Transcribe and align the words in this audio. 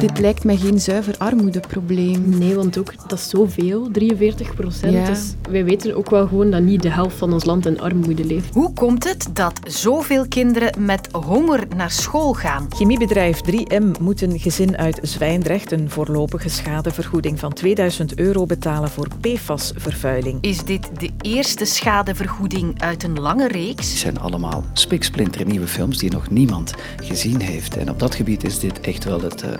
Dit 0.00 0.18
lijkt 0.18 0.44
mij 0.44 0.56
geen 0.56 0.80
zuiver 0.80 1.14
armoedeprobleem. 1.18 2.38
Nee, 2.38 2.54
want 2.54 2.78
ook 2.78 2.92
dat 3.08 3.18
is 3.18 3.28
zoveel, 3.28 3.88
43 3.92 4.54
procent. 4.54 4.92
Ja. 4.92 5.04
Dus 5.04 5.34
wij 5.50 5.64
weten 5.64 5.96
ook 5.96 6.10
wel 6.10 6.26
gewoon 6.26 6.50
dat 6.50 6.62
niet 6.62 6.82
de 6.82 6.90
helft 6.90 7.16
van 7.16 7.32
ons 7.32 7.44
land 7.44 7.66
in 7.66 7.80
armoede 7.80 8.24
leeft. 8.24 8.54
Hoe 8.54 8.72
komt 8.72 9.04
het 9.04 9.28
dat 9.32 9.60
zoveel 9.64 10.28
kinderen 10.28 10.84
met 10.84 11.08
honger 11.12 11.66
naar 11.76 11.90
school 11.90 12.32
gaan? 12.32 12.66
Chemiebedrijf 12.76 13.40
3M 13.50 14.00
moet 14.00 14.22
een 14.22 14.38
gezin 14.38 14.76
uit 14.76 14.98
Zwijndrecht 15.02 15.72
een 15.72 15.90
voorlopige 15.90 16.48
schadevergoeding 16.48 17.38
van 17.38 17.52
2000 17.52 18.18
euro 18.18 18.46
betalen 18.46 18.90
voor 18.90 19.08
PFAS-vervuiling. 19.20 20.38
Is 20.40 20.64
dit 20.64 20.90
de 20.98 21.10
eerste 21.20 21.64
schadevergoeding 21.64 22.82
uit 22.82 23.02
een 23.02 23.20
lange 23.20 23.48
reeks? 23.48 23.88
Het 23.88 23.98
zijn 23.98 24.20
allemaal 24.20 24.64
spiksplinternieuwe 24.72 25.66
films 25.66 25.98
die 25.98 26.10
nog 26.10 26.30
niemand 26.30 26.74
gezien 27.02 27.40
heeft. 27.40 27.76
En 27.76 27.90
op 27.90 27.98
dat 27.98 28.14
gebied 28.14 28.44
is 28.44 28.58
dit 28.58 28.80
echt 28.80 29.04
wel 29.04 29.20
het 29.20 29.42
eh, 29.42 29.50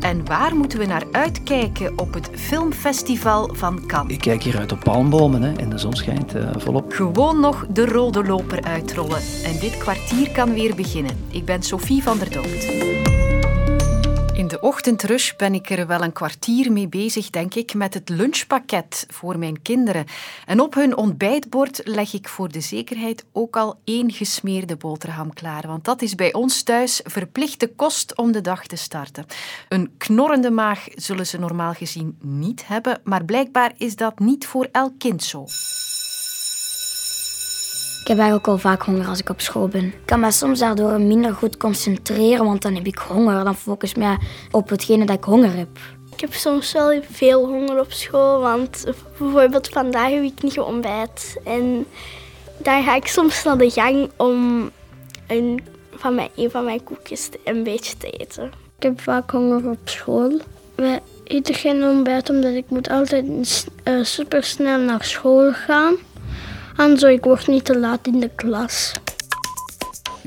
En 0.00 0.26
waar 0.26 0.56
moeten 0.56 0.78
we 0.78 0.86
naar 0.86 1.04
uitkijken 1.12 1.98
op 1.98 2.14
het 2.14 2.30
filmfestival 2.34 3.50
van 3.54 3.86
Cannes? 3.86 4.12
Ik 4.12 4.20
kijk 4.20 4.42
hier 4.42 4.58
uit 4.58 4.72
op 4.72 4.80
palmbomen 4.80 5.42
hè, 5.42 5.52
en 5.52 5.70
de 5.70 5.78
zon 5.78 5.94
schijnt 5.94 6.34
eh, 6.34 6.50
volop. 6.56 6.92
Gewoon 6.92 7.40
nog 7.40 7.66
de 7.70 7.86
rode 7.86 8.24
loper 8.24 8.62
uitrollen. 8.62 9.20
En 9.44 9.58
dit 9.60 9.78
kwartier 9.78 10.30
kan 10.30 10.52
weer 10.52 10.74
beginnen. 10.74 11.16
Ik 11.30 11.44
ben 11.44 11.62
Sophie 11.62 12.02
van 12.02 12.18
der 12.18 12.30
Dood. 12.30 13.09
Ochtendrush 14.60 15.32
ben 15.36 15.54
ik 15.54 15.70
er 15.70 15.86
wel 15.86 16.02
een 16.02 16.12
kwartier 16.12 16.72
mee 16.72 16.88
bezig, 16.88 17.30
denk 17.30 17.54
ik, 17.54 17.74
met 17.74 17.94
het 17.94 18.08
lunchpakket 18.08 19.06
voor 19.08 19.38
mijn 19.38 19.62
kinderen. 19.62 20.06
En 20.46 20.60
op 20.60 20.74
hun 20.74 20.96
ontbijtbord 20.96 21.80
leg 21.84 22.12
ik 22.12 22.28
voor 22.28 22.52
de 22.52 22.60
zekerheid 22.60 23.24
ook 23.32 23.56
al 23.56 23.80
één 23.84 24.12
gesmeerde 24.12 24.76
boterham 24.76 25.32
klaar. 25.32 25.66
Want 25.66 25.84
dat 25.84 26.02
is 26.02 26.14
bij 26.14 26.32
ons 26.32 26.62
thuis 26.62 27.00
verplichte 27.04 27.68
kost 27.76 28.16
om 28.16 28.32
de 28.32 28.40
dag 28.40 28.66
te 28.66 28.76
starten. 28.76 29.26
Een 29.68 29.90
knorrende 29.98 30.50
maag 30.50 30.86
zullen 30.94 31.26
ze 31.26 31.38
normaal 31.38 31.72
gezien 31.72 32.18
niet 32.20 32.66
hebben, 32.66 33.00
maar 33.04 33.24
blijkbaar 33.24 33.72
is 33.76 33.96
dat 33.96 34.18
niet 34.18 34.46
voor 34.46 34.68
elk 34.72 34.92
kind 34.98 35.22
zo. 35.22 35.44
Ik 38.00 38.06
heb 38.08 38.16
eigenlijk 38.18 38.46
al 38.48 38.58
vaak 38.58 38.82
honger 38.82 39.06
als 39.06 39.18
ik 39.18 39.28
op 39.28 39.40
school 39.40 39.68
ben. 39.68 39.84
Ik 39.84 40.00
kan 40.04 40.20
me 40.20 40.30
soms 40.30 40.58
daardoor 40.58 41.00
minder 41.00 41.34
goed 41.34 41.56
concentreren, 41.56 42.44
want 42.44 42.62
dan 42.62 42.74
heb 42.74 42.86
ik 42.86 42.98
honger. 42.98 43.44
Dan 43.44 43.56
focus 43.56 43.90
ik 43.90 43.96
me 43.96 44.16
op 44.50 44.68
hetgene 44.68 45.04
dat 45.06 45.16
ik 45.16 45.24
honger 45.24 45.56
heb. 45.56 45.68
Ik 46.12 46.20
heb 46.20 46.34
soms 46.34 46.72
wel 46.72 47.00
veel 47.10 47.46
honger 47.46 47.80
op 47.80 47.92
school, 47.92 48.40
want 48.40 48.84
bijvoorbeeld 49.18 49.68
vandaag 49.68 50.10
heb 50.10 50.22
ik 50.22 50.42
niet 50.42 50.52
geontbijt. 50.52 51.36
En 51.44 51.86
dan 52.58 52.82
ga 52.82 52.94
ik 52.94 53.06
soms 53.06 53.42
naar 53.44 53.58
de 53.58 53.70
gang 53.70 54.10
om 54.16 54.70
een 55.26 55.62
van 55.94 56.14
mijn, 56.14 56.28
een 56.36 56.50
van 56.50 56.64
mijn 56.64 56.84
koekjes 56.84 57.28
te- 57.28 57.40
een 57.44 57.62
beetje 57.62 57.96
te 57.96 58.10
eten. 58.10 58.44
Ik 58.76 58.82
heb 58.82 59.00
vaak 59.00 59.30
honger 59.30 59.70
op 59.70 59.78
school. 59.84 60.40
We 60.74 61.00
eten 61.24 61.54
geen 61.54 61.84
ontbijt 61.84 62.30
omdat 62.30 62.54
ik 62.54 62.64
moet 62.68 62.90
altijd 62.90 63.24
uh, 63.84 64.04
super 64.04 64.44
snel 64.44 64.78
naar 64.78 65.04
school 65.04 65.52
gaan. 65.52 65.94
En 66.76 66.98
zo 66.98 67.06
ik 67.06 67.24
word 67.24 67.46
niet 67.46 67.64
te 67.64 67.78
laat 67.78 68.06
in 68.06 68.20
de 68.20 68.30
klas. 68.34 68.92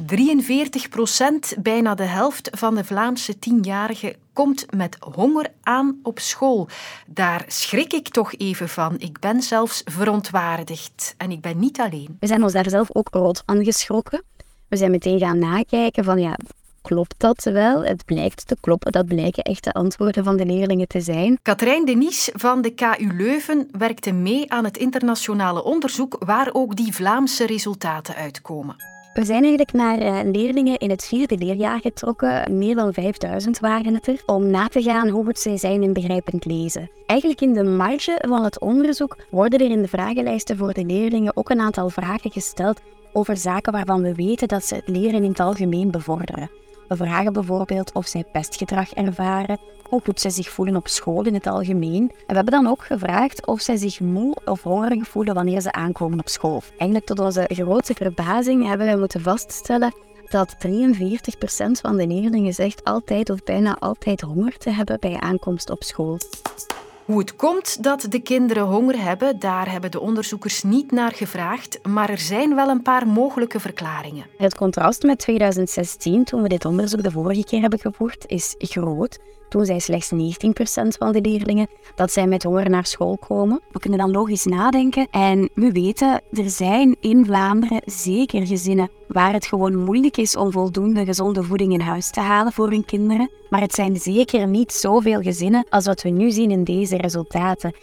43 0.06 0.90
procent, 0.90 1.56
bijna 1.60 1.96
de 1.96 2.04
helft 2.04 2.50
van 2.52 2.76
de 2.76 2.84
Vlaamse 2.84 3.40
tienjarigen, 3.40 4.16
komt 4.34 4.66
met 4.76 4.98
honger 5.00 5.52
aan 5.64 6.00
op 6.04 6.20
school. 6.20 6.68
Daar 7.08 7.46
schrik 7.48 7.94
ik 7.94 8.08
toch 8.08 8.34
even 8.34 8.70
van. 8.70 8.96
Ik 9.00 9.20
ben 9.20 9.42
zelfs 9.42 9.82
verontwaardigd. 9.86 11.16
En 11.18 11.32
ik 11.32 11.42
ben 11.42 11.60
niet 11.60 11.80
alleen. 11.80 12.18
We 12.20 12.28
zijn 12.28 12.44
ons 12.44 12.54
daar 12.54 12.70
zelf 12.70 12.96
ook 12.96 13.08
rood 13.12 13.44
aan 13.46 13.64
geschrokken. 13.64 14.24
We 14.68 14.78
zijn 14.78 14.92
meteen 14.92 15.20
gaan 15.20 15.40
nakijken 15.40 16.04
van 16.04 16.20
ja, 16.20 16.38
klopt 16.84 17.16
dat 17.18 17.44
wel? 17.44 17.84
Het 17.84 18.06
blijkt 18.06 18.48
te 18.48 18.58
kloppen. 18.60 18.92
Dat 18.92 19.06
blijken 19.06 19.44
echt 19.44 19.64
de 19.64 19.74
antwoorden 19.74 20.24
van 20.24 20.38
de 20.38 20.46
leerlingen 20.46 20.88
te 20.88 21.02
zijn. 21.02 21.40
Katrijn 21.42 21.86
Denies 21.86 22.30
van 22.34 22.62
de 22.62 22.70
KU 22.70 23.14
Leuven 23.18 23.68
werkte 23.72 24.12
mee 24.12 24.52
aan 24.52 24.64
het 24.64 24.78
internationale 24.78 25.64
onderzoek 25.64 26.16
waar 26.26 26.50
ook 26.52 26.76
die 26.76 26.94
Vlaamse 26.94 27.46
resultaten 27.46 28.16
uitkomen. 28.16 28.76
We 29.14 29.26
zijn 29.26 29.42
eigenlijk 29.42 29.74
naar 29.74 30.02
uh, 30.02 30.32
leerlingen 30.32 30.78
in 30.78 30.90
het 30.90 31.06
vierde 31.06 31.38
leerjaar 31.38 31.80
getrokken. 31.80 32.58
Meer 32.58 32.76
dan 32.76 32.94
5000 32.94 33.60
waren 33.60 33.94
het 33.94 34.08
er. 34.08 34.22
Om 34.26 34.50
na 34.50 34.68
te 34.68 34.82
gaan 34.82 35.10
hoe 35.10 35.26
goed 35.26 35.40
zij 35.40 35.58
zijn 35.58 35.84
in 35.84 35.94
begrijpend 35.94 36.46
lezen. 36.46 36.90
Eigenlijk 37.06 37.42
in 37.42 37.54
de 37.54 37.64
marge 37.64 38.22
van 38.28 38.44
het 38.44 38.60
onderzoek 38.60 39.18
worden 39.30 39.60
er 39.60 39.72
in 39.72 39.82
de 39.82 39.88
vragenlijsten 39.88 40.58
voor 40.58 40.74
de 40.74 40.86
leerlingen 40.86 41.38
ook 41.38 41.50
een 41.50 41.60
aantal 41.60 41.90
vragen 41.90 42.32
gesteld 42.32 42.82
over 43.14 43.38
zaken 43.38 43.72
waarvan 43.72 44.02
we 44.02 44.16
weten 44.16 44.48
dat 44.48 44.66
ze 44.66 44.76
het 44.76 44.88
leren 44.88 45.24
in 45.24 45.30
het 45.30 45.40
algemeen 45.40 45.92
bevorderen. 45.92 46.50
We 46.88 46.96
vragen 46.96 47.34
bijvoorbeeld 47.34 47.92
of 47.94 48.08
zij 48.08 48.24
pestgedrag 48.32 48.94
ervaren, 48.94 49.60
hoe 49.90 50.02
goed 50.04 50.20
zij 50.20 50.32
zich 50.32 50.50
voelen 50.50 50.76
op 50.76 50.88
school 50.88 51.26
in 51.26 51.34
het 51.34 51.48
algemeen. 51.48 52.02
En 52.10 52.26
we 52.28 52.34
hebben 52.34 52.54
dan 52.54 52.68
ook 52.68 52.84
gevraagd 52.84 53.48
of 53.48 53.62
zij 53.62 53.78
zich 53.78 54.00
moe 54.00 54.36
of 54.46 54.64
hongerig 54.64 55.08
voelen 55.08 55.34
wanneer 55.34 55.62
ze 55.62 55.72
aankomen 55.72 56.20
op 56.20 56.30
school. 56.30 56.62
Eigenlijk 56.70 57.06
tot 57.06 57.20
onze 57.20 57.50
grote 57.54 57.94
verbazing 57.94 58.68
hebben 58.68 58.92
we 58.92 59.00
moeten 59.00 59.22
vaststellen 59.22 59.94
dat 60.30 60.56
43% 60.68 60.68
van 61.82 61.98
de 61.98 62.08
leerlingen 62.08 62.54
zegt 62.54 62.84
altijd 62.84 63.30
of 63.30 63.44
bijna 63.44 63.76
altijd 63.80 64.22
honger 64.22 64.58
te 64.58 64.70
hebben 64.70 64.98
bij 65.00 65.20
aankomst 65.20 65.70
op 65.70 65.84
school. 65.84 66.18
Hoe 67.06 67.20
het 67.20 67.36
komt 67.36 67.84
dat 67.84 68.06
de 68.10 68.20
kinderen 68.20 68.64
honger 68.64 69.04
hebben, 69.04 69.40
daar 69.40 69.72
hebben 69.72 69.92
de 69.92 70.00
onderzoekers 70.00 70.64
niet 70.64 70.92
naar 70.92 71.12
gevraagd, 71.12 71.80
maar 71.88 72.10
er 72.10 72.18
zijn 72.18 72.56
wel 72.56 72.70
een 72.70 72.82
paar 72.82 73.08
mogelijke 73.08 73.60
verklaringen. 73.60 74.26
Het 74.38 74.56
contrast 74.56 75.04
met 75.04 75.20
2016, 75.20 76.24
toen 76.24 76.42
we 76.42 76.48
dit 76.48 76.66
onderzoek 76.66 77.04
de 77.04 77.12
vorige 77.12 77.44
keer 77.44 77.62
hebben 77.62 77.80
gevoerd, 77.80 78.24
is 78.28 78.56
groot. 78.58 79.20
Toen 79.50 79.66
zei 79.66 79.80
slechts 79.80 80.12
19% 80.12 80.18
van 80.98 81.12
de 81.12 81.22
leerlingen 81.22 81.68
dat 81.96 82.12
zij 82.12 82.28
met 82.28 82.44
honger 82.44 82.70
naar 82.70 82.86
school 82.86 83.18
komen. 83.18 83.62
We 83.72 83.80
kunnen 83.80 84.00
dan 84.00 84.12
logisch 84.12 84.46
nadenken 84.46 85.08
en 85.12 85.50
we 85.54 85.72
weten, 85.72 86.22
er 86.32 86.50
zijn 86.50 86.96
in 87.00 87.26
Vlaanderen 87.26 87.82
zeker 87.86 88.48
gezinnen 88.48 88.90
waar 89.08 89.34
het 89.34 89.46
gewoon 89.46 89.76
moeilijk 89.76 90.18
is 90.18 90.36
om 90.36 90.52
voldoende 90.52 91.06
gezonde 91.06 91.44
voeding 91.44 91.74
in 91.74 91.80
huis 91.80 92.12
te 92.12 92.20
halen 92.20 92.52
voor 92.52 92.70
hun 92.70 92.86
kinderen. 92.86 93.30
Maar 93.54 93.62
het 93.62 93.74
zijn 93.74 93.98
zeker 93.98 94.48
niet 94.48 94.74
zoveel 94.74 95.22
gezinnen 95.22 95.66
als 95.70 95.86
wat 95.86 96.02
we 96.02 96.10
nu 96.10 96.32
zien 96.32 96.52
in 96.52 96.64
deze 96.64 96.98
resultaten. 96.98 97.74
43% 97.74 97.78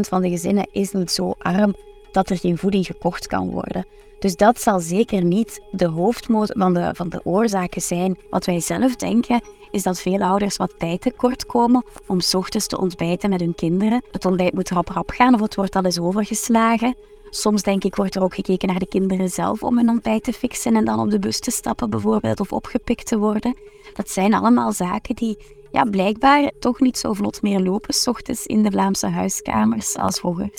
van 0.00 0.22
de 0.22 0.28
gezinnen 0.28 0.68
is 0.72 0.92
niet 0.92 1.10
zo 1.10 1.34
arm 1.38 1.74
dat 2.12 2.30
er 2.30 2.38
geen 2.38 2.58
voeding 2.58 2.86
gekocht 2.86 3.26
kan 3.26 3.50
worden. 3.50 3.86
Dus 4.18 4.36
dat 4.36 4.60
zal 4.60 4.80
zeker 4.80 5.24
niet 5.24 5.60
de 5.70 5.86
hoofdmoot 5.86 6.52
van 6.56 6.74
de, 6.74 6.90
van 6.94 7.08
de 7.08 7.20
oorzaken 7.24 7.82
zijn. 7.82 8.18
Wat 8.30 8.44
wij 8.44 8.60
zelf 8.60 8.96
denken, 8.96 9.42
is 9.70 9.82
dat 9.82 10.00
veel 10.00 10.20
ouders 10.22 10.56
wat 10.56 10.74
tijd 10.78 11.00
tekort 11.00 11.46
komen 11.46 11.84
om 12.06 12.18
ochtends 12.32 12.66
te 12.66 12.78
ontbijten 12.78 13.30
met 13.30 13.40
hun 13.40 13.54
kinderen. 13.54 14.02
Het 14.10 14.24
ontbijt 14.24 14.54
moet 14.54 14.70
rap 14.70 14.88
rap 14.88 15.10
gaan 15.10 15.34
of 15.34 15.40
het 15.40 15.54
wordt 15.54 15.76
al 15.76 15.84
eens 15.84 16.00
overgeslagen. 16.00 16.96
Soms 17.30 17.62
denk 17.62 17.84
ik 17.84 17.96
wordt 17.96 18.14
er 18.14 18.22
ook 18.22 18.34
gekeken 18.34 18.68
naar 18.68 18.78
de 18.78 18.88
kinderen 18.88 19.28
zelf 19.28 19.62
om 19.62 19.76
hun 19.76 19.88
ontbijt 19.88 20.24
te 20.24 20.32
fixen 20.32 20.76
en 20.76 20.84
dan 20.84 21.00
op 21.00 21.10
de 21.10 21.18
bus 21.18 21.38
te 21.38 21.50
stappen 21.50 21.90
bijvoorbeeld 21.90 22.40
of 22.40 22.52
opgepikt 22.52 23.06
te 23.06 23.18
worden. 23.18 23.56
Dat 23.94 24.10
zijn 24.10 24.34
allemaal 24.34 24.72
zaken 24.72 25.14
die 25.14 25.38
ja, 25.72 25.84
blijkbaar 25.84 26.50
toch 26.58 26.80
niet 26.80 26.98
zo 26.98 27.12
vlot 27.12 27.42
meer 27.42 27.60
lopen 27.60 27.94
's 27.94 28.06
ochtends 28.06 28.46
in 28.46 28.62
de 28.62 28.70
Vlaamse 28.70 29.06
huiskamers 29.06 29.96
als 29.96 30.18
vroeger. 30.18 30.50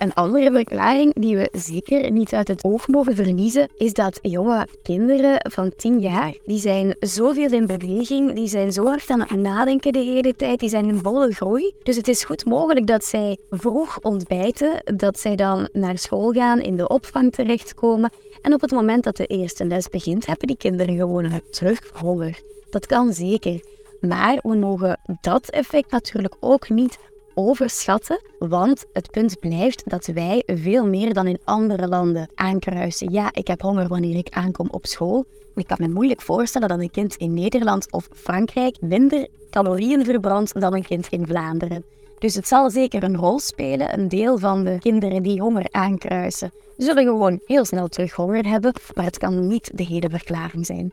Een 0.00 0.14
andere 0.14 0.52
verklaring 0.52 1.14
die 1.14 1.36
we 1.36 1.48
zeker 1.52 2.10
niet 2.10 2.32
uit 2.32 2.48
het 2.48 2.64
oog 2.64 2.88
mogen 2.88 3.14
verliezen, 3.14 3.68
is 3.76 3.92
dat 3.92 4.18
jonge 4.22 4.66
kinderen 4.82 5.50
van 5.50 5.72
10 5.76 6.00
jaar, 6.00 6.34
die 6.44 6.58
zijn 6.58 6.96
zoveel 7.00 7.52
in 7.52 7.66
beweging, 7.66 8.32
die 8.32 8.48
zijn 8.48 8.72
zo 8.72 8.84
hard 8.84 9.10
aan 9.10 9.20
het 9.20 9.30
nadenken 9.30 9.92
de 9.92 9.98
hele 9.98 10.36
tijd, 10.36 10.60
die 10.60 10.68
zijn 10.68 10.88
in 10.88 10.98
volle 10.98 11.32
groei. 11.32 11.74
Dus 11.82 11.96
het 11.96 12.08
is 12.08 12.24
goed 12.24 12.44
mogelijk 12.44 12.86
dat 12.86 13.04
zij 13.04 13.36
vroeg 13.50 13.98
ontbijten, 14.00 14.82
dat 14.96 15.18
zij 15.18 15.36
dan 15.36 15.68
naar 15.72 15.98
school 15.98 16.32
gaan, 16.32 16.60
in 16.60 16.76
de 16.76 16.88
opvang 16.88 17.32
terechtkomen. 17.32 18.10
En 18.42 18.54
op 18.54 18.60
het 18.60 18.70
moment 18.70 19.04
dat 19.04 19.16
de 19.16 19.26
eerste 19.26 19.64
les 19.64 19.88
begint, 19.88 20.26
hebben 20.26 20.46
die 20.46 20.56
kinderen 20.56 20.96
gewoon 20.96 21.40
terug 21.50 21.90
honger. 21.94 22.40
Dat 22.70 22.86
kan 22.86 23.12
zeker. 23.12 23.60
Maar 24.00 24.38
we 24.42 24.56
mogen 24.56 25.00
dat 25.20 25.48
effect 25.48 25.90
natuurlijk 25.90 26.36
ook 26.40 26.68
niet 26.68 26.98
overschatten, 27.48 28.20
want 28.38 28.84
het 28.92 29.10
punt 29.10 29.38
blijft 29.38 29.90
dat 29.90 30.06
wij 30.06 30.42
veel 30.46 30.86
meer 30.86 31.14
dan 31.14 31.26
in 31.26 31.40
andere 31.44 31.88
landen 31.88 32.30
aankruisen. 32.34 33.12
Ja, 33.12 33.28
ik 33.32 33.46
heb 33.46 33.60
honger 33.60 33.88
wanneer 33.88 34.16
ik 34.16 34.28
aankom 34.28 34.68
op 34.70 34.86
school. 34.86 35.24
Ik 35.54 35.66
kan 35.66 35.76
me 35.80 35.88
moeilijk 35.88 36.20
voorstellen 36.22 36.68
dat 36.68 36.80
een 36.80 36.90
kind 36.90 37.16
in 37.16 37.34
Nederland 37.34 37.92
of 37.92 38.08
Frankrijk 38.12 38.80
minder 38.80 39.28
calorieën 39.50 40.04
verbrandt 40.04 40.60
dan 40.60 40.74
een 40.74 40.86
kind 40.86 41.06
in 41.08 41.26
Vlaanderen. 41.26 41.84
Dus 42.20 42.34
het 42.34 42.48
zal 42.48 42.70
zeker 42.70 43.02
een 43.02 43.16
rol 43.16 43.38
spelen. 43.38 43.98
Een 43.98 44.08
deel 44.08 44.38
van 44.38 44.64
de 44.64 44.78
kinderen 44.78 45.22
die 45.22 45.40
honger 45.40 45.66
aankruisen, 45.70 46.52
zullen 46.76 47.04
gewoon 47.04 47.40
heel 47.46 47.64
snel 47.64 47.88
terug 47.88 48.12
honger 48.12 48.46
hebben, 48.46 48.72
maar 48.94 49.04
het 49.04 49.18
kan 49.18 49.46
niet 49.46 49.70
de 49.74 49.84
hele 49.84 50.08
verklaring 50.10 50.66
zijn. 50.66 50.90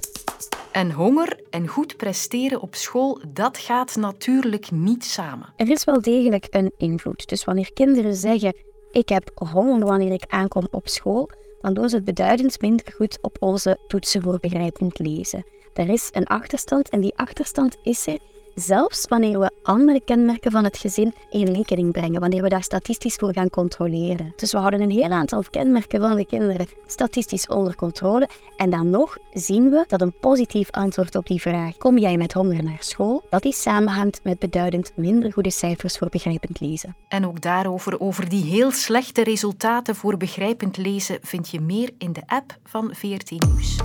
En 0.72 0.92
honger 0.92 1.40
en 1.50 1.68
goed 1.68 1.98
presteren 1.98 2.62
op 2.62 2.76
school, 2.76 3.20
dat 3.28 3.58
gaat 3.58 3.96
natuurlijk 3.96 4.72
niet 4.72 5.06
samen. 5.06 5.54
Er 5.56 5.70
is 5.70 5.84
wel 5.84 6.02
degelijk 6.02 6.48
een 6.50 6.72
invloed. 6.78 7.30
Dus 7.30 7.44
wanneer 7.44 7.74
kinderen 7.74 8.16
zeggen: 8.16 8.56
Ik 8.92 9.10
heb 9.10 9.32
honger 9.36 9.86
wanneer 9.86 10.12
ik 10.12 10.26
aankom 10.28 10.68
op 10.72 10.88
school, 10.88 11.30
dan 11.62 11.74
doen 11.74 11.90
ze 11.90 11.96
het 11.96 12.06
beduidend 12.06 12.62
minder 12.62 12.94
goed 12.96 13.18
op 13.22 13.38
onze 13.40 13.78
toetsen 13.88 14.22
voor 14.22 14.40
begrijpend 14.40 15.00
lezen. 15.00 15.46
Er 15.74 15.90
is 15.90 16.10
een 16.12 16.26
achterstand 16.26 16.90
en 16.90 17.02
die 17.02 17.18
achterstand 17.18 17.78
is 17.84 18.08
er 18.08 18.18
zelfs 18.60 19.06
wanneer 19.08 19.40
we 19.40 19.52
andere 19.64 20.02
kenmerken 20.02 20.52
van 20.52 20.64
het 20.64 20.78
gezin 20.78 21.14
in 21.30 21.54
rekening 21.54 21.92
brengen, 21.92 22.20
wanneer 22.20 22.42
we 22.42 22.50
daar 22.50 22.64
statistisch 22.64 23.16
voor 23.16 23.34
gaan 23.34 23.50
controleren. 23.50 24.34
Dus 24.36 24.52
we 24.52 24.58
houden 24.58 24.82
een 24.82 24.92
heel 24.92 25.10
aantal 25.10 25.44
kenmerken 25.50 26.02
van 26.02 26.16
de 26.16 26.26
kinderen 26.26 26.68
statistisch 26.86 27.48
onder 27.48 27.76
controle 27.76 28.30
en 28.58 28.70
dan 28.70 28.90
nog 28.90 29.18
zien 29.34 29.70
we 29.70 29.86
dat 29.88 30.02
een 30.02 30.20
positief 30.20 30.72
antwoord 30.72 31.16
op 31.16 31.28
die 31.28 31.42
vraag, 31.42 31.78
kom 31.78 31.98
jij 31.98 32.18
met 32.18 32.34
honger 32.34 32.64
naar 32.64 32.78
school, 32.80 33.26
dat 33.30 33.42
die 33.42 33.54
samenhangt 33.54 34.20
met 34.24 34.40
beduidend 34.40 34.92
minder 34.96 35.34
goede 35.34 35.52
cijfers 35.52 35.98
voor 35.98 36.10
begrijpend 36.10 36.60
lezen. 36.60 36.96
En 37.08 37.28
ook 37.28 37.42
daarover, 37.42 38.00
over 38.00 38.30
die 38.30 38.44
heel 38.44 38.72
slechte 38.72 39.24
resultaten 39.24 39.96
voor 39.96 40.18
begrijpend 40.18 40.78
lezen, 40.78 41.20
vind 41.22 41.50
je 41.50 41.62
meer 41.62 41.90
in 41.98 42.14
de 42.14 42.22
app 42.26 42.58
van 42.64 42.90
VRT 42.94 43.32
Nieuws. 43.32 43.78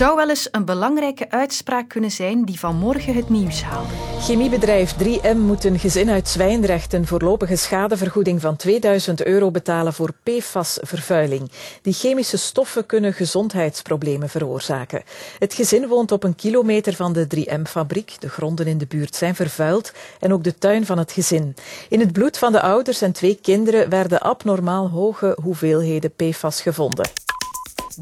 Zou 0.00 0.16
wel 0.16 0.28
eens 0.28 0.48
een 0.50 0.64
belangrijke 0.64 1.30
uitspraak 1.30 1.88
kunnen 1.88 2.10
zijn 2.10 2.44
die 2.44 2.58
vanmorgen 2.58 3.14
het 3.14 3.28
nieuws 3.28 3.62
haalde. 3.62 3.88
Chemiebedrijf 4.20 4.94
3M 4.94 5.36
moet 5.36 5.64
een 5.64 5.78
gezin 5.78 6.10
uit 6.10 6.28
Zwijndrecht 6.28 6.92
een 6.92 7.06
voorlopige 7.06 7.56
schadevergoeding 7.56 8.40
van 8.40 8.56
2000 8.56 9.24
euro 9.24 9.50
betalen 9.50 9.92
voor 9.92 10.10
PFAS-vervuiling. 10.22 11.50
Die 11.82 11.92
chemische 11.92 12.36
stoffen 12.36 12.86
kunnen 12.86 13.12
gezondheidsproblemen 13.12 14.28
veroorzaken. 14.28 15.02
Het 15.38 15.54
gezin 15.54 15.88
woont 15.88 16.12
op 16.12 16.24
een 16.24 16.36
kilometer 16.36 16.94
van 16.94 17.12
de 17.12 17.26
3M-fabriek. 17.36 18.18
De 18.18 18.28
gronden 18.28 18.66
in 18.66 18.78
de 18.78 18.86
buurt 18.86 19.16
zijn 19.16 19.34
vervuild 19.34 19.92
en 20.20 20.32
ook 20.32 20.44
de 20.44 20.58
tuin 20.58 20.86
van 20.86 20.98
het 20.98 21.12
gezin. 21.12 21.54
In 21.88 22.00
het 22.00 22.12
bloed 22.12 22.38
van 22.38 22.52
de 22.52 22.60
ouders 22.60 23.02
en 23.02 23.12
twee 23.12 23.38
kinderen 23.42 23.88
werden 23.88 24.20
abnormaal 24.20 24.88
hoge 24.88 25.38
hoeveelheden 25.42 26.12
PFAS 26.16 26.60
gevonden. 26.60 27.29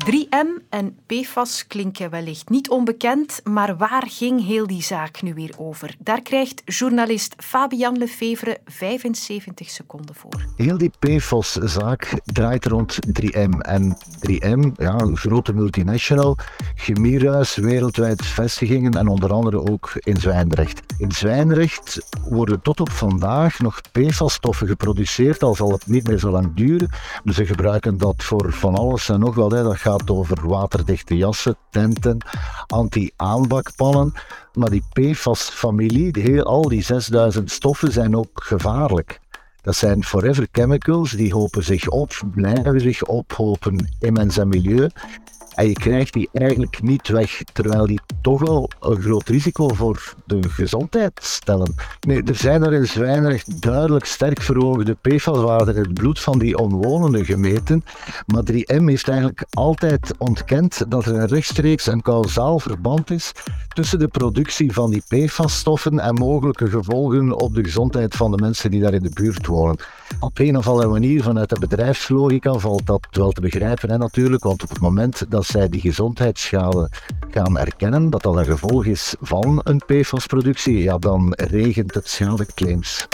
3M 0.04 0.62
en 0.68 0.96
PFAS 1.06 1.66
klinken 1.66 2.10
wellicht 2.10 2.48
niet 2.48 2.70
onbekend, 2.70 3.40
maar 3.44 3.76
waar 3.76 4.06
ging 4.06 4.46
heel 4.46 4.66
die 4.66 4.82
zaak 4.82 5.22
nu 5.22 5.34
weer 5.34 5.54
over? 5.58 5.94
Daar 5.98 6.22
krijgt 6.22 6.62
journalist 6.64 7.34
Fabian 7.36 7.98
Lefevre 7.98 8.58
75 8.64 9.70
seconden 9.70 10.14
voor. 10.14 10.44
Heel 10.56 10.78
die 10.78 10.90
PFAS-zaak 10.98 12.20
draait 12.24 12.66
rond 12.66 12.98
3M. 13.06 13.58
En 13.58 13.96
3M, 14.28 14.72
ja, 14.74 15.00
een 15.00 15.16
grote 15.16 15.52
multinational, 15.52 16.36
chemieruis, 16.74 17.56
wereldwijd 17.56 18.26
vestigingen 18.26 18.92
en 18.92 19.08
onder 19.08 19.32
andere 19.32 19.70
ook 19.70 19.92
in 19.94 20.16
Zwijndrecht. 20.16 20.82
In 20.98 21.12
Zwijndrecht 21.12 22.00
worden 22.28 22.62
tot 22.62 22.80
op 22.80 22.90
vandaag 22.90 23.58
nog 23.58 23.80
PFAS-stoffen 23.92 24.66
geproduceerd, 24.66 25.42
al 25.42 25.54
zal 25.54 25.72
het 25.72 25.86
niet 25.86 26.06
meer 26.06 26.18
zo 26.18 26.30
lang 26.30 26.54
duren. 26.54 26.90
Ze 27.24 27.46
gebruiken 27.46 27.98
dat 27.98 28.24
voor 28.24 28.52
van 28.52 28.74
alles 28.74 29.08
en 29.08 29.20
nog 29.20 29.34
wel. 29.34 29.50
Hè. 29.50 29.62
Dat 29.62 29.76
gaat 29.88 30.10
over 30.10 30.48
waterdichte 30.48 31.16
jassen, 31.16 31.56
tenten, 31.70 32.18
anti-aanbakpannen. 32.66 34.12
Maar 34.52 34.70
die 34.70 34.82
PFAS-familie, 34.92 36.42
al 36.42 36.68
die 36.68 36.82
6000 36.82 37.50
stoffen, 37.50 37.92
zijn 37.92 38.16
ook 38.16 38.30
gevaarlijk. 38.34 39.20
Dat 39.62 39.76
zijn 39.76 40.04
forever 40.04 40.46
chemicals, 40.52 41.10
die 41.10 41.32
hopen 41.32 41.64
zich 41.64 41.88
op, 41.88 42.22
blijven 42.34 42.80
zich 42.80 43.02
ophopen 43.02 43.88
in 44.00 44.12
mens 44.12 44.38
en 44.38 44.48
milieu. 44.48 44.88
En 45.58 45.68
je 45.68 45.72
krijgt 45.72 46.12
die 46.12 46.28
eigenlijk 46.32 46.82
niet 46.82 47.08
weg, 47.08 47.42
terwijl 47.52 47.86
die 47.86 48.00
toch 48.20 48.40
wel 48.40 48.70
een 48.80 49.00
groot 49.00 49.28
risico 49.28 49.68
voor 49.68 50.14
de 50.24 50.48
gezondheid 50.48 51.20
stellen. 51.22 51.74
Nee, 52.00 52.22
er 52.22 52.34
zijn 52.34 52.62
er 52.62 52.72
in 52.72 52.86
Zwijnrecht 52.86 53.62
duidelijk 53.62 54.04
sterk 54.04 54.42
verhoogde 54.42 54.96
PFAS-waarden 55.00 55.74
in 55.74 55.82
het 55.82 55.94
bloed 55.94 56.20
van 56.20 56.38
die 56.38 56.58
omwonenden 56.58 57.24
gemeten. 57.24 57.84
Maar 58.26 58.42
3M 58.52 58.84
heeft 58.84 59.08
eigenlijk 59.08 59.44
altijd 59.50 60.14
ontkend 60.18 60.90
dat 60.90 61.04
er 61.04 61.14
een 61.14 61.26
rechtstreeks 61.26 61.86
en 61.86 62.02
kausaal 62.02 62.58
verband 62.58 63.10
is 63.10 63.32
tussen 63.68 63.98
de 63.98 64.08
productie 64.08 64.72
van 64.72 64.90
die 64.90 65.02
PFAS-stoffen 65.08 65.98
en 65.98 66.14
mogelijke 66.14 66.68
gevolgen 66.70 67.40
op 67.40 67.54
de 67.54 67.64
gezondheid 67.64 68.14
van 68.14 68.30
de 68.30 68.42
mensen 68.42 68.70
die 68.70 68.80
daar 68.80 68.94
in 68.94 69.02
de 69.02 69.10
buurt 69.14 69.46
wonen. 69.46 69.78
Op 70.20 70.38
een 70.38 70.56
of 70.56 70.68
andere 70.68 70.88
manier 70.88 71.22
vanuit 71.22 71.48
de 71.48 71.58
bedrijfslogica 71.58 72.52
valt 72.52 72.86
dat 72.86 73.06
wel 73.10 73.32
te 73.32 73.40
begrijpen 73.40 73.90
hè, 73.90 73.98
natuurlijk, 73.98 74.42
want 74.42 74.62
op 74.62 74.68
het 74.68 74.80
moment 74.80 75.24
dat 75.28 75.46
zij 75.48 75.68
die 75.68 75.80
gezondheidsschade 75.80 76.90
gaan 77.30 77.58
erkennen, 77.58 78.10
dat 78.10 78.22
dat 78.22 78.36
een 78.36 78.44
gevolg 78.44 78.84
is 78.84 79.14
van 79.20 79.60
een 79.64 79.82
PFAS-productie, 79.86 80.82
ja, 80.82 80.98
dan 80.98 81.32
regent 81.32 81.94
het 81.94 82.08
schadeclaims. 82.08 83.06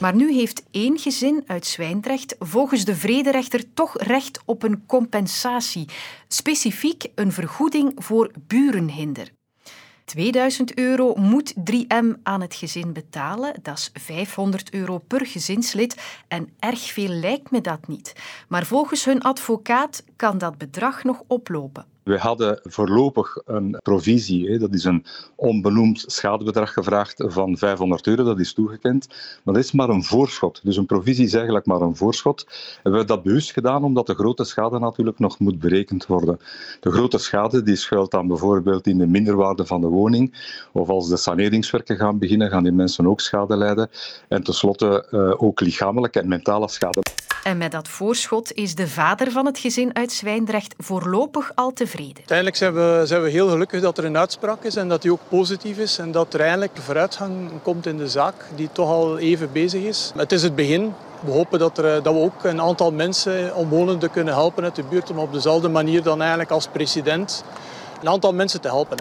Maar 0.00 0.14
nu 0.14 0.32
heeft 0.32 0.62
één 0.70 0.98
gezin 0.98 1.42
uit 1.46 1.66
Zwijndrecht 1.66 2.36
volgens 2.38 2.84
de 2.84 2.94
vrederechter 2.94 3.74
toch 3.74 3.98
recht 3.98 4.42
op 4.44 4.62
een 4.62 4.86
compensatie. 4.86 5.88
Specifiek 6.28 7.06
een 7.14 7.32
vergoeding 7.32 7.92
voor 7.96 8.30
burenhinder. 8.46 9.30
2000 10.04 10.78
euro 10.78 11.14
moet 11.14 11.54
3M 11.70 12.22
aan 12.22 12.40
het 12.40 12.54
gezin 12.54 12.92
betalen. 12.92 13.54
Dat 13.62 13.78
is 13.78 13.90
500 14.02 14.72
euro 14.72 14.98
per 14.98 15.26
gezinslid. 15.26 16.02
En 16.28 16.48
erg 16.58 16.92
veel 16.92 17.08
lijkt 17.08 17.50
me 17.50 17.60
dat 17.60 17.88
niet. 17.88 18.12
Maar 18.48 18.66
volgens 18.66 19.04
hun 19.04 19.22
advocaat 19.22 20.04
kan 20.16 20.38
dat 20.38 20.58
bedrag 20.58 21.04
nog 21.04 21.22
oplopen. 21.26 21.93
We 22.04 22.18
hadden 22.18 22.60
voorlopig 22.62 23.36
een 23.44 23.78
provisie, 23.82 24.58
dat 24.58 24.74
is 24.74 24.84
een 24.84 25.04
onbenoemd 25.34 26.04
schadebedrag 26.06 26.72
gevraagd 26.72 27.24
van 27.26 27.56
500 27.56 28.06
euro, 28.06 28.24
dat 28.24 28.40
is 28.40 28.52
toegekend. 28.52 29.08
Maar 29.42 29.54
dat 29.54 29.64
is 29.64 29.72
maar 29.72 29.88
een 29.88 30.04
voorschot. 30.04 30.60
Dus 30.62 30.76
een 30.76 30.86
provisie 30.86 31.24
is 31.24 31.34
eigenlijk 31.34 31.66
maar 31.66 31.80
een 31.80 31.96
voorschot. 31.96 32.44
We 32.46 32.80
hebben 32.82 33.06
dat 33.06 33.22
bewust 33.22 33.52
gedaan 33.52 33.84
omdat 33.84 34.06
de 34.06 34.14
grote 34.14 34.44
schade 34.44 34.78
natuurlijk 34.78 35.18
nog 35.18 35.38
moet 35.38 35.58
berekend 35.58 36.06
worden. 36.06 36.38
De 36.80 36.90
grote 36.90 37.18
schade 37.18 37.62
die 37.62 37.76
schuilt 37.76 38.10
dan 38.10 38.26
bijvoorbeeld 38.26 38.86
in 38.86 38.98
de 38.98 39.06
minderwaarde 39.06 39.66
van 39.66 39.80
de 39.80 39.86
woning. 39.86 40.34
Of 40.72 40.88
als 40.88 41.08
de 41.08 41.16
saneringswerken 41.16 41.96
gaan 41.96 42.18
beginnen, 42.18 42.50
gaan 42.50 42.62
die 42.62 42.72
mensen 42.72 43.06
ook 43.06 43.20
schade 43.20 43.56
lijden. 43.56 43.90
En 44.28 44.42
tenslotte 44.42 45.06
uh, 45.10 45.42
ook 45.42 45.60
lichamelijke 45.60 46.20
en 46.20 46.28
mentale 46.28 46.68
schade. 46.68 47.02
En 47.44 47.58
met 47.58 47.72
dat 47.72 47.88
voorschot 47.88 48.52
is 48.52 48.74
de 48.74 48.88
vader 48.88 49.30
van 49.30 49.46
het 49.46 49.58
gezin 49.58 49.96
uit 49.96 50.12
Zwijndrecht 50.12 50.74
voorlopig 50.78 51.52
al 51.54 51.72
tevreden. 51.72 52.16
Uiteindelijk 52.16 52.56
zijn 52.56 52.74
we, 52.74 53.02
zijn 53.04 53.22
we 53.22 53.30
heel 53.30 53.48
gelukkig 53.48 53.80
dat 53.80 53.98
er 53.98 54.04
een 54.04 54.16
uitspraak 54.16 54.64
is 54.64 54.76
en 54.76 54.88
dat 54.88 55.02
die 55.02 55.12
ook 55.12 55.20
positief 55.28 55.78
is 55.78 55.98
en 55.98 56.12
dat 56.12 56.34
er 56.34 56.40
eindelijk 56.40 56.72
vooruitgang 56.78 57.50
komt 57.62 57.86
in 57.86 57.96
de 57.96 58.08
zaak 58.08 58.34
die 58.56 58.68
toch 58.72 58.88
al 58.88 59.18
even 59.18 59.52
bezig 59.52 59.82
is. 59.82 60.12
Het 60.16 60.32
is 60.32 60.42
het 60.42 60.54
begin. 60.54 60.94
We 61.20 61.30
hopen 61.30 61.58
dat, 61.58 61.78
er, 61.78 62.02
dat 62.02 62.14
we 62.14 62.20
ook 62.20 62.44
een 62.44 62.60
aantal 62.60 62.92
mensen, 62.92 63.54
omwonenden, 63.54 64.10
kunnen 64.10 64.34
helpen 64.34 64.64
uit 64.64 64.76
de 64.76 64.84
buurt 64.84 65.10
om 65.10 65.18
op 65.18 65.32
dezelfde 65.32 65.68
manier 65.68 66.02
dan 66.02 66.20
eigenlijk 66.20 66.50
als 66.50 66.68
president 66.68 67.44
een 68.00 68.08
aantal 68.08 68.34
mensen 68.34 68.60
te 68.60 68.68
helpen. 68.68 68.98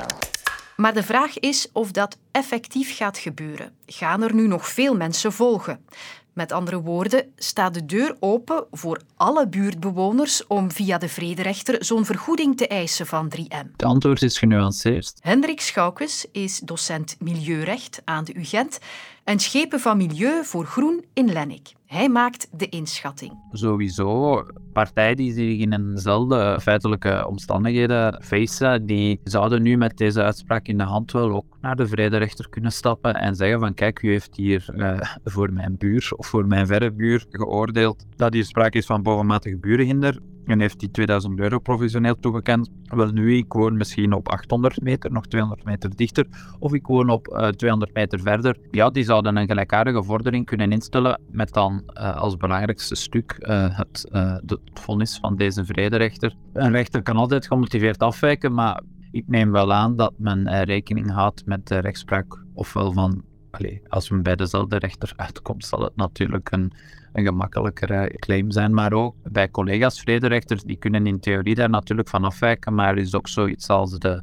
Maar 0.76 0.94
de 0.94 1.04
vraag 1.04 1.40
is 1.40 1.70
of 1.74 1.92
dat 1.92 2.18
effectief 2.32 2.98
gaat 2.98 3.18
gebeuren. 3.18 3.76
Gaan 3.86 4.24
er 4.24 4.34
nu 4.34 4.48
nog 4.48 4.68
veel 4.68 4.96
mensen 4.96 5.32
volgen? 5.32 5.86
Met 6.34 6.52
andere 6.52 6.82
woorden, 6.82 7.34
staat 7.36 7.74
de 7.74 7.86
deur 7.86 8.16
open 8.20 8.66
voor 8.72 9.02
alle 9.16 9.48
buurtbewoners 9.48 10.48
om 10.48 10.72
via 10.72 10.98
de 10.98 11.10
vrederechter 11.10 11.86
zo'n 11.86 12.06
vergoeding 12.06 12.58
te 12.58 12.68
eisen 12.68 13.06
van 13.06 13.34
3M? 13.38 13.72
Het 13.72 13.84
antwoord 13.84 14.22
is 14.22 14.38
genuanceerd. 14.38 15.14
Hendrik 15.20 15.62
Schoukes 15.62 16.26
is 16.32 16.60
docent 16.60 17.16
milieurecht 17.20 18.02
aan 18.06 18.24
de 18.24 18.38
UGent 18.38 18.80
en 19.24 19.40
schepen 19.40 19.80
van 19.80 19.98
Milieu 19.98 20.44
voor 20.44 20.66
Groen 20.66 21.06
in 21.14 21.32
Lennik. 21.32 21.74
Hij 21.86 22.10
maakt 22.10 22.48
de 22.52 22.70
inschatting. 22.70 23.32
Sowieso, 23.52 24.44
partijen 24.74 25.16
die 25.16 25.34
zich 25.34 25.60
in 25.60 25.74
eenzelfde 25.74 26.60
feitelijke 26.62 27.28
omstandigheden 27.28 28.24
facen, 28.24 28.86
die 28.86 29.20
zouden 29.24 29.62
nu 29.62 29.78
met 29.78 29.98
deze 29.98 30.24
uitspraak 30.24 30.68
in 30.68 30.78
de 30.78 30.84
hand 30.84 31.12
wel 31.12 31.32
ook 31.32 31.58
naar 31.62 31.76
de 31.76 31.88
vrederechter 31.88 32.50
kunnen 32.50 32.72
stappen 32.72 33.14
en 33.14 33.36
zeggen 33.36 33.60
van 33.60 33.74
kijk, 33.74 34.02
u 34.02 34.10
heeft 34.10 34.36
hier 34.36 34.66
uh, 34.76 35.00
voor 35.24 35.54
mijn 35.54 35.78
buur 35.78 36.12
of 36.16 36.28
voor 36.28 36.48
mijn 36.48 36.68
verre 36.68 36.92
buur 36.92 37.26
geoordeeld 37.30 38.06
dat 38.16 38.34
hier 38.34 38.46
sprake 38.46 38.78
is 38.78 38.86
van 38.86 39.04
bovenmatig 39.04 39.60
burenhinder 39.60 40.20
en 40.46 40.60
heeft 40.60 40.80
die 40.80 40.92
2000 40.92 41.40
euro 41.40 41.60
provisioneel 41.60 42.20
toegekend. 42.20 42.70
Wel 42.84 43.12
nu, 43.12 43.38
ik 43.38 43.54
woon 43.54 43.78
misschien 43.78 44.14
op 44.14 44.30
800 44.30 44.82
meter, 44.82 45.12
nog 45.12 45.28
200 45.28 45.64
meter 45.64 45.96
dichter, 45.96 46.28
of 46.60 46.74
ik 46.74 46.88
woon 46.88 47.10
op 47.10 47.28
uh, 47.28 47.48
200 47.48 47.94
meter 47.94 48.20
verder. 48.20 48.58
Ja, 48.72 48.90
die 48.90 49.04
zouden 49.04 49.36
een 49.36 49.48
gelijkaardige 49.48 50.04
vordering 50.04 50.46
kunnen 50.46 50.72
instellen 50.72 51.22
met 51.32 51.54
dan 51.54 51.84
uh, 51.94 52.16
als 52.18 52.38
belangrijkste 52.38 52.96
stuk 52.96 53.36
uh, 53.40 53.78
het, 53.78 54.06
het 54.12 54.60
vonnis 54.74 55.18
van 55.18 55.36
deze 55.36 55.66
vrederechter. 55.66 56.36
Een 56.54 56.72
rechter 56.72 57.02
kan 57.02 57.16
altijd 57.16 57.48
gemotiveerd 57.48 58.00
afwijken, 58.00 58.54
maar 58.54 58.82
ik 59.12 59.28
neem 59.28 59.52
wel 59.52 59.74
aan 59.74 59.96
dat 59.96 60.14
men 60.18 60.64
rekening 60.64 61.12
houdt 61.12 61.46
met 61.46 61.68
de 61.68 61.78
rechtspraak 61.80 62.44
ofwel 62.54 62.92
van 62.92 63.24
Allee, 63.54 63.82
als 63.88 64.10
men 64.10 64.24
bij 64.24 64.36
dezelfde 64.36 64.78
rechter 64.78 65.14
uitkomt, 65.16 65.66
zal 65.66 65.82
het 65.82 65.96
natuurlijk 65.96 66.52
een, 66.52 66.74
een 67.14 67.24
gemakkelijkere 67.24 68.18
claim 68.18 68.52
zijn. 68.52 68.74
Maar 68.74 68.94
ook 68.94 69.16
bij 69.24 69.50
collega's 69.50 70.00
vrederechters, 70.00 70.64
die 70.64 70.78
kunnen 70.78 71.08
in 71.08 71.20
theorie 71.20 71.56
daar 71.56 71.70
natuurlijk 71.70 72.10
van 72.10 72.24
afwijken. 72.24 72.74
Maar 72.74 72.90
er 72.90 72.98
is 72.98 73.16
ook 73.16 73.28
zoiets 73.28 73.70
als 73.70 74.00
de, 74.00 74.22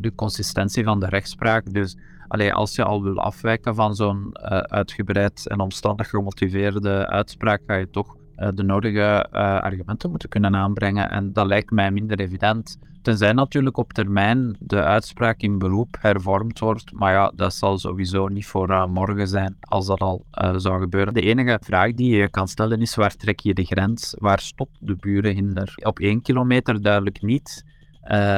de, 0.00 0.14
consistentie 0.14 0.84
van 0.84 1.00
de 1.00 1.06
rechtspraak. 1.06 1.72
Dus 1.72 1.96
allee, 2.28 2.54
als 2.54 2.74
je 2.74 2.84
al 2.84 3.02
wil 3.02 3.18
afwijken 3.18 3.74
van 3.74 3.94
zo'n 3.94 4.30
uh, 4.32 4.58
uitgebreid 4.58 5.48
en 5.48 5.60
omstandig 5.60 6.08
gemotiveerde 6.08 7.06
uitspraak, 7.06 7.62
ga 7.66 7.74
je 7.74 7.90
toch 7.90 8.14
eh, 8.14 8.17
de 8.54 8.62
nodige 8.62 9.26
uh, 9.32 9.38
argumenten 9.40 10.10
moeten 10.10 10.28
kunnen 10.28 10.56
aanbrengen. 10.56 11.10
En 11.10 11.32
dat 11.32 11.46
lijkt 11.46 11.70
mij 11.70 11.90
minder 11.90 12.20
evident. 12.20 12.78
Tenzij 13.02 13.32
natuurlijk 13.32 13.76
op 13.76 13.92
termijn 13.92 14.56
de 14.58 14.82
uitspraak 14.82 15.40
in 15.40 15.58
beroep 15.58 15.96
hervormd 16.00 16.58
wordt. 16.58 16.92
Maar 16.92 17.12
ja, 17.12 17.32
dat 17.36 17.54
zal 17.54 17.78
sowieso 17.78 18.28
niet 18.28 18.46
voor 18.46 18.70
uh, 18.70 18.86
morgen 18.86 19.28
zijn 19.28 19.56
als 19.60 19.86
dat 19.86 20.00
al 20.00 20.24
zou 20.56 20.80
gebeuren. 20.80 21.14
De 21.14 21.20
enige 21.20 21.58
vraag 21.62 21.94
die 21.94 22.16
je 22.16 22.30
kan 22.30 22.48
stellen 22.48 22.80
is: 22.80 22.94
waar 22.94 23.16
trek 23.16 23.40
je 23.40 23.54
de 23.54 23.64
grens? 23.64 24.14
Waar 24.18 24.40
stopt 24.40 24.76
de 24.80 24.96
burenhinder? 24.96 25.74
Op 25.82 25.98
één 25.98 26.22
kilometer 26.22 26.82
duidelijk 26.82 27.22
niet. 27.22 27.64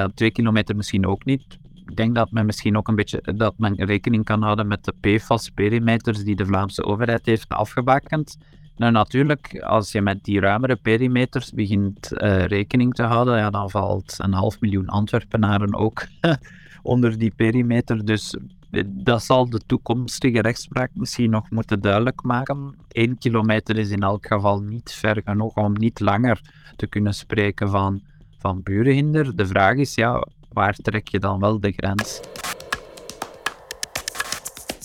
op 0.05 0.13
twee 0.15 0.31
kilometer 0.31 0.77
misschien 0.77 1.07
ook 1.07 1.25
niet 1.25 1.59
ik 1.91 1.97
denk 1.97 2.15
dat 2.15 2.31
men 2.31 2.47
misschien 2.47 2.77
ook 2.77 2.89
een 2.89 2.95
beetje 2.95 3.23
dat 3.37 3.55
men 3.59 3.85
rekening 3.85 4.25
kan 4.25 4.43
houden 4.43 4.67
met 4.67 4.85
de 4.85 4.95
PFAS-perimeters 5.01 6.25
die 6.25 6.37
de 6.37 6.47
Vlaamse 6.47 6.85
overheid 6.85 7.27
heeft 7.27 7.49
afgebakend. 7.49 8.39
Nou, 8.81 8.93
natuurlijk, 8.93 9.61
als 9.63 9.93
je 9.93 10.01
met 10.01 10.25
die 10.25 10.41
ruimere 10.41 10.77
perimeters 10.77 11.53
begint 11.53 12.13
uh, 12.13 12.45
rekening 12.45 12.95
te 12.95 13.03
houden, 13.03 13.39
ja, 13.39 13.51
dan 13.51 13.71
valt 13.71 14.15
een 14.19 14.33
half 14.33 14.61
miljoen 14.61 14.89
Antwerpenaren 14.89 15.75
ook 15.75 16.07
onder 16.83 17.19
die 17.19 17.33
perimeter. 17.37 18.05
Dus 18.05 18.37
eh, 18.71 18.83
dat 18.87 19.25
zal 19.25 19.51
de 19.51 19.61
toekomstige 19.67 20.41
rechtspraak 20.41 20.91
misschien 20.95 21.31
nog 21.31 21.51
moeten 21.51 21.81
duidelijk 21.81 22.23
maken. 22.23 22.75
Eén 22.89 23.19
kilometer 23.19 23.79
is 23.79 23.91
in 23.91 24.03
elk 24.03 24.27
geval 24.27 24.61
niet 24.61 24.93
ver 24.93 25.23
genoeg 25.25 25.57
om 25.57 25.73
niet 25.73 26.01
langer 26.01 26.41
te 26.77 26.87
kunnen 26.87 27.15
spreken 27.15 27.71
van, 27.71 28.01
van 28.39 28.63
burenhinder. 28.63 29.37
De 29.37 29.47
vraag 29.47 29.77
is, 29.77 29.95
ja, 29.95 30.27
waar 30.53 30.75
trek 30.75 31.09
je 31.09 31.19
dan 31.19 31.41
wel 31.41 31.61
de 31.61 31.73
grens? 31.77 32.21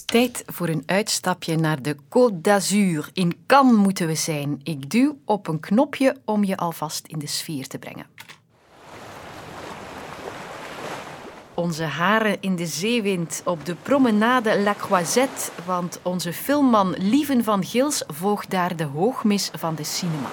Tijd 0.06 0.44
voor 0.46 0.68
een 0.68 0.84
uitstapje 0.86 1.56
naar 1.56 1.82
de 1.82 1.96
Côte 1.96 2.42
d'Azur. 2.42 3.10
In 3.14 3.34
Cannes 3.46 3.76
moeten 3.78 4.08
we 4.08 4.16
zijn. 4.16 4.60
Ik 4.64 4.90
duw 4.90 5.18
op 5.26 5.48
een 5.48 5.60
knopje 5.60 6.16
om 6.26 6.44
je 6.44 6.58
alvast 6.58 7.08
in 7.08 7.20
de 7.20 7.28
sfeer 7.28 7.68
te 7.68 7.78
brengen. 7.78 8.06
Onze 11.54 11.84
haren 11.84 12.38
in 12.42 12.56
de 12.56 12.66
zeewind 12.66 13.42
op 13.46 13.66
de 13.66 13.76
promenade 13.76 14.62
La 14.62 14.74
Croisette, 14.74 15.52
want 15.66 16.00
onze 16.02 16.34
filmman 16.34 16.96
Lieven 16.98 17.44
van 17.44 17.64
Gils 17.64 18.04
volgt 18.08 18.50
daar 18.50 18.76
de 18.76 18.84
hoogmis 18.84 19.52
van 19.54 19.76
de 19.76 19.84
cinema. 19.84 20.30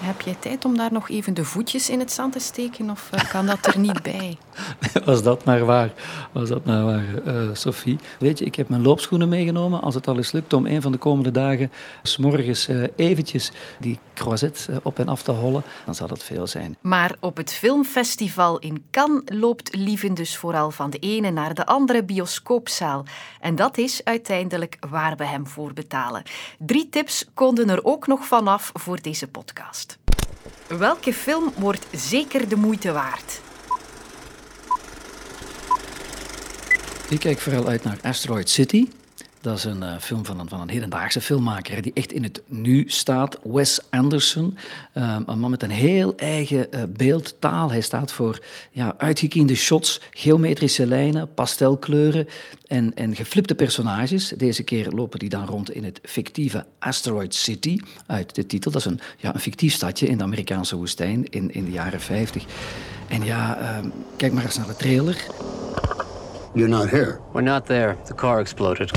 Heb 0.00 0.20
jij 0.20 0.36
tijd 0.38 0.64
om 0.64 0.76
daar 0.76 0.92
nog 0.92 1.10
even 1.10 1.34
de 1.34 1.44
voetjes 1.44 1.90
in 1.90 1.98
het 1.98 2.12
zand 2.12 2.32
te 2.32 2.38
steken 2.38 2.90
of 2.90 3.08
eh, 3.10 3.30
kan 3.30 3.46
dat 3.46 3.66
er 3.66 3.78
niet 3.78 4.02
bij? 4.02 4.38
Was 5.04 5.22
dat 5.22 5.44
maar 5.44 5.64
waar, 5.64 5.92
was 6.32 6.48
dat 6.48 6.64
maar 6.64 6.84
waar, 6.84 7.04
uh, 7.26 7.48
Sophie. 7.52 7.98
Weet 8.18 8.38
je, 8.38 8.44
ik 8.44 8.54
heb 8.54 8.68
mijn 8.68 8.82
loopschoenen 8.82 9.28
meegenomen. 9.28 9.80
Als 9.80 9.94
het 9.94 10.08
al 10.08 10.16
eens 10.16 10.32
lukt 10.32 10.52
om 10.52 10.66
een 10.66 10.82
van 10.82 10.92
de 10.92 10.98
komende 10.98 11.30
dagen 11.30 11.72
s'morgens 12.02 12.68
uh, 12.68 12.86
eventjes 12.96 13.52
die 13.78 13.98
croisette 14.14 14.80
op 14.82 14.98
en 14.98 15.08
af 15.08 15.22
te 15.22 15.30
hollen, 15.30 15.62
dan 15.84 15.94
zal 15.94 16.06
dat 16.08 16.22
veel 16.22 16.46
zijn. 16.46 16.76
Maar 16.80 17.16
op 17.20 17.36
het 17.36 17.52
filmfestival 17.52 18.58
in 18.58 18.84
Cannes 18.90 19.22
loopt 19.24 19.76
Lieven 19.76 20.14
dus 20.14 20.36
vooral 20.36 20.70
van 20.70 20.90
de 20.90 20.98
ene 20.98 21.30
naar 21.30 21.54
de 21.54 21.66
andere 21.66 22.04
bioscoopzaal. 22.04 23.04
En 23.40 23.54
dat 23.54 23.78
is 23.78 24.04
uiteindelijk 24.04 24.76
waar 24.90 25.16
we 25.16 25.24
hem 25.24 25.46
voor 25.46 25.72
betalen. 25.72 26.22
Drie 26.58 26.88
tips 26.88 27.24
konden 27.34 27.70
er 27.70 27.84
ook 27.84 28.06
nog 28.06 28.26
vanaf 28.26 28.70
voor 28.74 29.00
deze 29.00 29.28
podcast. 29.28 29.87
Welke 30.66 31.12
film 31.12 31.52
wordt 31.56 31.86
zeker 31.92 32.48
de 32.48 32.56
moeite 32.56 32.92
waard? 32.92 33.40
Ik 37.08 37.20
kijk 37.20 37.38
vooral 37.38 37.68
uit 37.68 37.84
naar 37.84 37.98
Asteroid 38.02 38.48
City. 38.50 38.88
Dat 39.40 39.56
is 39.56 39.64
een 39.64 39.82
uh, 39.82 39.98
film 40.00 40.24
van 40.24 40.40
een, 40.40 40.48
van 40.48 40.60
een 40.60 40.68
hedendaagse 40.68 41.20
filmmaker 41.20 41.82
die 41.82 41.92
echt 41.94 42.12
in 42.12 42.22
het 42.22 42.42
nu 42.46 42.84
staat. 42.86 43.38
Wes 43.42 43.80
Anderson. 43.90 44.58
Um, 44.94 45.22
een 45.26 45.38
man 45.38 45.50
met 45.50 45.62
een 45.62 45.70
heel 45.70 46.16
eigen 46.16 46.66
uh, 46.70 46.82
beeldtaal. 46.88 47.70
Hij 47.70 47.80
staat 47.80 48.12
voor 48.12 48.44
ja, 48.70 48.94
uitgekiende 48.96 49.54
shots, 49.54 50.00
geometrische 50.10 50.86
lijnen, 50.86 51.34
pastelkleuren 51.34 52.28
en, 52.66 52.94
en 52.94 53.16
geflipte 53.16 53.54
personages. 53.54 54.28
Deze 54.28 54.62
keer 54.62 54.90
lopen 54.90 55.18
die 55.18 55.28
dan 55.28 55.46
rond 55.46 55.70
in 55.70 55.84
het 55.84 56.00
fictieve 56.02 56.66
Asteroid 56.78 57.34
City 57.34 57.78
uit 58.06 58.34
de 58.34 58.46
titel. 58.46 58.70
Dat 58.70 58.80
is 58.80 58.86
een, 58.86 59.00
ja, 59.16 59.34
een 59.34 59.40
fictief 59.40 59.74
stadje 59.74 60.06
in 60.06 60.18
de 60.18 60.24
Amerikaanse 60.24 60.76
woestijn 60.76 61.28
in, 61.28 61.54
in 61.54 61.64
de 61.64 61.70
jaren 61.70 62.00
50. 62.00 62.44
En 63.08 63.24
ja, 63.24 63.78
um, 63.78 63.92
kijk 64.16 64.32
maar 64.32 64.44
eens 64.44 64.56
naar 64.56 64.66
de 64.66 64.76
trailer. 64.76 65.26
You're 66.54 66.68
not 66.68 66.90
here. 66.90 67.20
We're 67.32 67.42
not 67.42 67.66
there. 67.66 67.96
The 68.06 68.14
car 68.14 68.40
exploded. 68.40 68.92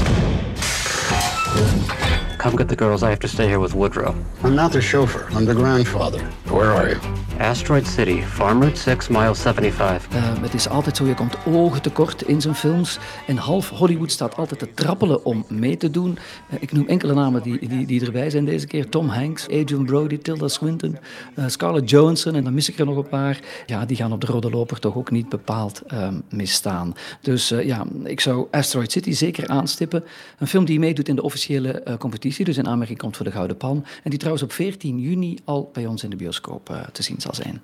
Come 2.38 2.56
get 2.56 2.70
the 2.70 2.76
girls. 2.76 3.04
I 3.04 3.10
have 3.10 3.20
to 3.20 3.28
stay 3.28 3.48
here 3.48 3.60
with 3.60 3.76
Woodrow. 3.76 4.16
I'm 4.44 4.56
not 4.56 4.72
the 4.72 4.82
chauffeur. 4.82 5.28
I'm 5.32 5.46
the 5.46 5.54
grandfather. 5.54 6.24
Where 6.50 6.72
are 6.72 6.90
you? 6.90 7.21
Asteroid 7.42 7.88
City, 7.88 8.22
Farm 8.22 8.62
Route 8.62 8.80
6, 8.80 9.08
mile 9.08 9.36
75. 9.36 10.16
Uh, 10.16 10.42
het 10.42 10.54
is 10.54 10.70
altijd 10.70 10.98
zo, 10.98 11.06
je 11.06 11.14
komt 11.14 11.38
ogen 11.46 11.82
tekort 11.82 12.22
in 12.22 12.42
zijn 12.42 12.56
films. 12.56 13.00
En 13.28 13.38
half 13.38 13.70
Hollywood 13.70 14.12
staat 14.12 14.36
altijd 14.36 14.60
te 14.60 14.74
trappelen 14.74 15.26
om 15.26 15.46
mee 15.48 15.78
te 15.78 15.92
doen. 15.92 16.18
Uh, 16.54 16.58
ik 16.62 16.72
noem 16.72 16.88
enkele 16.88 17.14
namen 17.14 17.42
die, 17.42 17.68
die, 17.68 17.86
die 17.86 18.06
erbij 18.06 18.30
zijn 18.30 18.46
deze 18.46 18.68
keer. 18.68 18.90
Tom 18.90 19.08
Hanks, 19.08 19.44
Adrian 19.50 19.86
Brody, 19.86 20.18
Tilda 20.18 20.48
Swinton, 20.48 20.98
uh, 21.36 21.46
Scarlett 21.48 21.90
Johansson 21.90 22.36
en 22.36 22.44
dan 22.44 22.54
mis 22.54 22.70
ik 22.70 22.80
er 22.80 22.86
nog 22.86 22.98
een 22.98 23.08
paar. 23.08 23.40
Ja, 23.66 23.86
die 23.86 23.98
gaan 23.98 24.14
op 24.14 24.22
de 24.22 24.28
rode 24.28 24.50
loper 24.50 24.80
toch 24.80 24.96
ook 24.96 25.12
niet 25.12 25.30
bepaald 25.30 25.82
misstaan. 26.30 26.96
Dus 27.22 27.50
ja, 27.50 27.86
ik 28.04 28.20
zou 28.20 28.48
Asteroid 28.52 28.92
City 28.92 29.12
zeker 29.12 29.48
aanstippen. 29.48 30.04
Een 30.38 30.48
film 30.48 30.66
die 30.66 30.80
meedoet 30.80 31.08
in 31.08 31.16
de 31.16 31.24
officiële 31.24 31.84
competitie, 32.00 32.46
dus 32.46 32.58
in 32.58 32.68
aanmerking 32.68 32.98
komt 32.98 33.16
voor 33.16 33.26
de 33.26 33.32
Gouden 33.32 33.58
Palm. 33.58 33.84
En 34.04 34.10
die 34.10 34.20
trouwens 34.20 34.44
op 34.44 34.52
14 34.52 35.00
juni 35.00 35.38
al 35.46 35.70
bij 35.74 35.86
ons 35.86 36.04
in 36.04 36.10
de 36.10 36.16
bioscoop 36.16 36.90
te 36.92 37.04
zien 37.04 37.22
zal 37.22 37.31
zijn. 37.36 37.62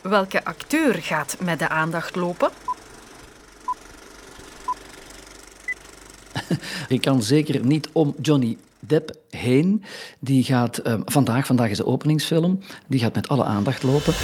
Welke 0.00 0.44
acteur 0.44 0.94
gaat 0.94 1.36
met 1.40 1.58
de 1.58 1.68
aandacht 1.68 2.16
lopen? 2.16 2.50
Ik 6.88 7.00
kan 7.00 7.22
zeker 7.22 7.66
niet 7.66 7.88
om 7.92 8.14
Johnny 8.20 8.56
Depp 8.78 9.10
heen. 9.30 9.84
Die 10.18 10.44
gaat 10.44 10.86
um, 10.86 11.02
vandaag, 11.04 11.46
vandaag 11.46 11.70
is 11.70 11.76
de 11.76 11.86
openingsfilm, 11.86 12.60
die 12.86 13.00
gaat 13.00 13.14
met 13.14 13.28
alle 13.28 13.44
aandacht 13.44 13.82
lopen. 13.82 14.14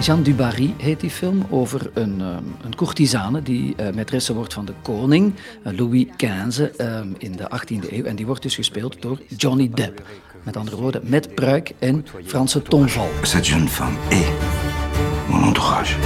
Jeanne 0.00 0.22
Dubarry 0.22 0.74
heet 0.76 1.00
die 1.00 1.10
film 1.10 1.46
over 1.50 1.90
een, 1.94 2.20
um, 2.20 2.56
een 2.64 2.74
courtisane 2.74 3.42
die 3.42 3.74
uh, 3.80 3.88
maîtresse 3.88 4.34
wordt 4.34 4.52
van 4.52 4.64
de 4.64 4.74
koning, 4.82 5.32
uh, 5.66 5.78
Louis 5.78 6.06
XV, 6.16 6.58
um, 6.58 7.14
in 7.18 7.32
de 7.32 7.50
18e 7.50 7.92
eeuw. 7.92 8.04
En 8.04 8.16
die 8.16 8.26
wordt 8.26 8.42
dus 8.42 8.54
gespeeld 8.54 9.02
door 9.02 9.20
Johnny 9.36 9.70
Depp. 9.74 10.02
Met 10.46 10.56
andere 10.56 10.76
woorden, 10.76 11.00
met 11.04 11.34
pruik 11.34 11.72
en 11.78 12.04
Franse 12.24 12.62
tongval. 12.62 13.08
Cette 13.22 13.46
jeune 13.46 13.68
femme 13.68 13.96
est 14.08 14.32
mon 15.28 15.42
entourage. 15.42 15.96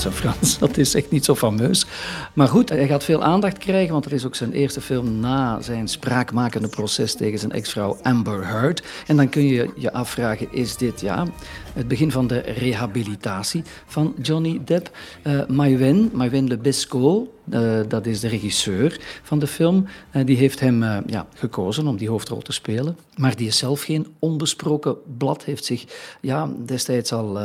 Dat 0.58 0.76
is 0.76 0.94
echt 0.94 1.10
niet 1.10 1.24
zo 1.24 1.34
fameus. 1.34 1.86
Maar 2.32 2.48
goed, 2.48 2.68
hij 2.68 2.86
gaat 2.86 3.04
veel 3.04 3.22
aandacht 3.22 3.58
krijgen, 3.58 3.92
want 3.92 4.04
het 4.04 4.12
is 4.14 4.26
ook 4.26 4.34
zijn 4.34 4.52
eerste 4.52 4.80
film 4.80 5.20
na 5.20 5.60
zijn 5.62 5.88
spraakmakende 5.88 6.68
proces 6.68 7.14
tegen 7.14 7.38
zijn 7.38 7.52
ex-vrouw 7.52 7.98
Amber 8.02 8.46
Heard. 8.46 8.82
En 9.06 9.16
dan 9.16 9.28
kun 9.28 9.46
je 9.46 9.70
je 9.76 9.92
afvragen, 9.92 10.52
is 10.52 10.76
dit 10.76 11.00
ja, 11.00 11.26
het 11.72 11.88
begin 11.88 12.10
van 12.10 12.26
de 12.26 12.38
rehabilitatie 12.38 13.62
van 13.86 14.14
Johnny 14.22 14.60
Depp? 14.64 14.96
Uh, 15.22 15.46
Maïwen, 15.46 16.10
Maïwen 16.12 16.48
Lebesco, 16.48 17.32
uh, 17.50 17.80
dat 17.88 18.06
is 18.06 18.20
de 18.20 18.28
regisseur 18.28 19.00
van 19.22 19.38
de 19.38 19.46
film. 19.46 19.86
Uh, 20.12 20.26
die 20.26 20.36
heeft 20.36 20.60
hem 20.60 20.82
ja, 21.06 21.26
gekozen 21.34 21.86
om 21.86 21.96
die 21.96 22.08
hoofdrol 22.08 22.40
te 22.40 22.52
spelen. 22.52 22.96
Maar 23.16 23.36
die 23.36 23.46
is 23.46 23.58
zelf 23.58 23.82
geen 23.82 24.06
onbesproken 24.18 24.96
blad. 25.18 25.44
Heeft 25.44 25.64
zich 25.64 25.84
ja, 26.20 26.50
destijds 26.64 27.12
al 27.12 27.38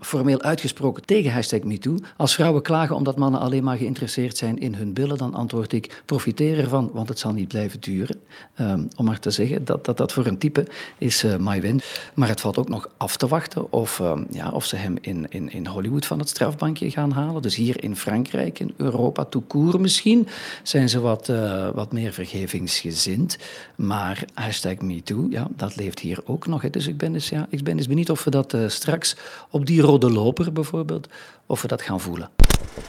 formeel 0.00 0.42
uitgesproken 0.42 1.04
tegen 1.04 1.32
hashtag 1.32 1.62
MeToo. 1.62 1.81
Als 2.16 2.34
vrouwen 2.34 2.62
klagen 2.62 2.96
omdat 2.96 3.16
mannen 3.16 3.40
alleen 3.40 3.64
maar 3.64 3.76
geïnteresseerd 3.76 4.36
zijn 4.36 4.58
in 4.58 4.74
hun 4.74 4.92
billen, 4.92 5.18
dan 5.18 5.34
antwoord 5.34 5.72
ik, 5.72 6.02
profiteer 6.06 6.58
ervan, 6.58 6.90
want 6.92 7.08
het 7.08 7.18
zal 7.18 7.32
niet 7.32 7.48
blijven 7.48 7.80
duren. 7.80 8.20
Um, 8.60 8.88
om 8.96 9.04
maar 9.04 9.18
te 9.18 9.30
zeggen 9.30 9.64
dat 9.64 9.84
dat, 9.84 9.96
dat 9.96 10.12
voor 10.12 10.26
een 10.26 10.38
type 10.38 10.66
is 10.98 11.24
uh, 11.24 11.36
my 11.36 11.60
win. 11.60 11.80
Maar 12.14 12.28
het 12.28 12.40
valt 12.40 12.58
ook 12.58 12.68
nog 12.68 12.88
af 12.96 13.16
te 13.16 13.28
wachten 13.28 13.72
of, 13.72 13.98
um, 13.98 14.26
ja, 14.30 14.50
of 14.50 14.64
ze 14.64 14.76
hem 14.76 14.96
in, 15.00 15.26
in, 15.28 15.52
in 15.52 15.66
Hollywood 15.66 16.06
van 16.06 16.18
het 16.18 16.28
strafbankje 16.28 16.90
gaan 16.90 17.12
halen. 17.12 17.42
Dus 17.42 17.56
hier 17.56 17.82
in 17.82 17.96
Frankrijk, 17.96 18.58
in 18.58 18.74
Europa, 18.76 19.24
toekoer 19.24 19.80
misschien, 19.80 20.28
zijn 20.62 20.88
ze 20.88 21.00
wat, 21.00 21.28
uh, 21.28 21.68
wat 21.74 21.92
meer 21.92 22.12
vergevingsgezind. 22.12 23.38
Maar 23.76 24.24
hashtag 24.34 24.78
MeToo, 24.78 25.26
ja, 25.30 25.48
dat 25.56 25.76
leeft 25.76 25.98
hier 25.98 26.18
ook 26.24 26.46
nog. 26.46 26.62
Hè. 26.62 26.70
Dus 26.70 26.86
ik 26.86 26.96
ben 26.96 27.12
dus, 27.12 27.28
ja, 27.28 27.46
ik 27.50 27.64
ben 27.64 27.76
dus 27.76 27.86
benieuwd 27.86 28.10
of 28.10 28.24
we 28.24 28.30
dat 28.30 28.52
uh, 28.52 28.68
straks 28.68 29.16
op 29.50 29.66
die 29.66 29.80
rode 29.80 30.10
loper 30.10 30.52
bijvoorbeeld, 30.52 31.08
of 31.46 31.62
we 31.62 31.68
dat 31.72 31.82
gaan 31.82 32.00
voelen. 32.00 32.30